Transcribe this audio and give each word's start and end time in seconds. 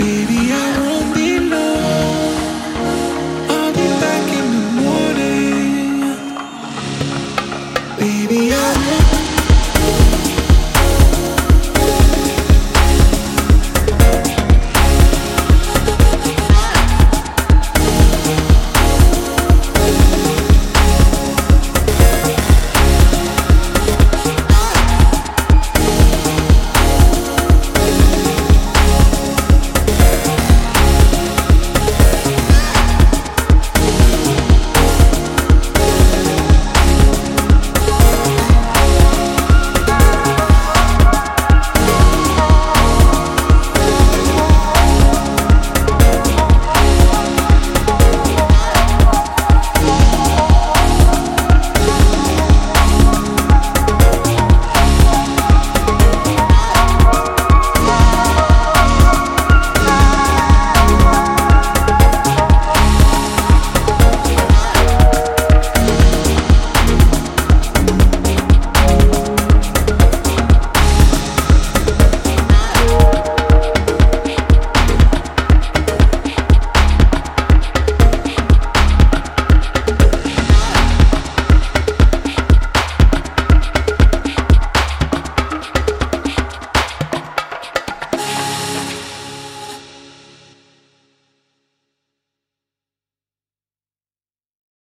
Baby, 0.00 0.50
I 0.50 0.79